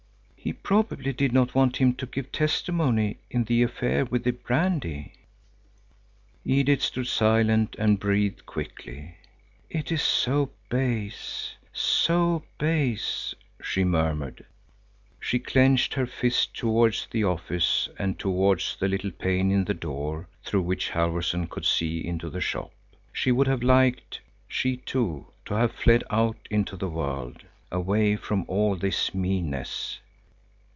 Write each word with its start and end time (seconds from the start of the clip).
"He 0.43 0.53
probably 0.53 1.13
did 1.13 1.33
not 1.33 1.53
want 1.53 1.77
him 1.77 1.93
to 1.95 2.07
give 2.07 2.31
testimony 2.31 3.19
in 3.29 3.43
the 3.43 3.61
affair 3.61 4.05
with 4.05 4.23
the 4.23 4.31
brandy." 4.31 5.13
Edith 6.43 6.81
stood 6.81 7.05
silent 7.05 7.75
and 7.77 7.99
breathed 7.99 8.47
quickly. 8.47 9.17
"It 9.69 9.91
is 9.91 10.01
so 10.01 10.49
base, 10.67 11.53
so 11.71 12.43
base," 12.57 13.35
she 13.61 13.83
murmured. 13.83 14.47
She 15.19 15.37
clenched 15.37 15.93
her 15.93 16.07
fist 16.07 16.55
towards 16.55 17.07
the 17.11 17.23
office 17.23 17.87
and 17.99 18.17
towards 18.17 18.75
the 18.79 18.87
little 18.87 19.11
pane 19.11 19.51
in 19.51 19.65
the 19.65 19.75
door, 19.75 20.27
through 20.43 20.63
which 20.63 20.89
Halfvorson 20.89 21.49
could 21.49 21.65
see 21.65 22.03
into 22.03 22.31
the 22.31 22.41
shop. 22.41 22.71
She 23.13 23.31
would 23.31 23.45
have 23.47 23.61
liked, 23.61 24.19
she 24.47 24.75
too, 24.77 25.27
to 25.45 25.53
have 25.53 25.71
fled 25.71 26.03
out 26.09 26.47
into 26.49 26.75
the 26.75 26.89
world, 26.89 27.43
away 27.71 28.15
from 28.15 28.43
all 28.47 28.75
this 28.75 29.13
meanness. 29.13 29.99